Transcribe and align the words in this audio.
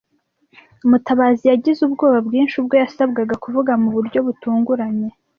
Mutabazi 0.89 1.43
yagize 1.51 1.79
ubwoba 1.87 2.17
bwinshi 2.27 2.55
ubwo 2.61 2.75
yasabwaga 2.81 3.35
kuvuga 3.43 3.71
mu 3.81 3.89
buryo 3.95 4.19
butunguranye. 4.27 5.07